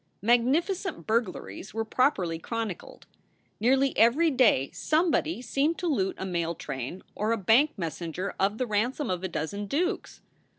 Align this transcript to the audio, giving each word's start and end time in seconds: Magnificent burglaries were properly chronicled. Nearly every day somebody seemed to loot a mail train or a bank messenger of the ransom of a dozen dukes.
Magnificent 0.23 1.05
burglaries 1.05 1.75
were 1.75 1.85
properly 1.85 2.39
chronicled. 2.39 3.05
Nearly 3.59 3.95
every 3.95 4.31
day 4.31 4.71
somebody 4.73 5.43
seemed 5.43 5.77
to 5.77 5.85
loot 5.87 6.15
a 6.17 6.25
mail 6.25 6.55
train 6.55 7.03
or 7.13 7.31
a 7.31 7.37
bank 7.37 7.73
messenger 7.77 8.33
of 8.39 8.57
the 8.57 8.65
ransom 8.65 9.11
of 9.11 9.23
a 9.23 9.27
dozen 9.27 9.67
dukes. 9.67 10.21